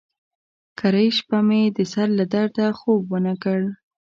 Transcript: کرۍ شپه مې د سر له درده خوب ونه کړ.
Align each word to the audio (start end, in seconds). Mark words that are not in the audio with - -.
کرۍ 0.79 1.07
شپه 1.17 1.39
مې 1.47 1.61
د 1.77 1.79
سر 1.93 2.07
له 2.19 2.25
درده 2.33 2.67
خوب 2.79 3.01
ونه 3.11 3.33
کړ. 3.43 3.59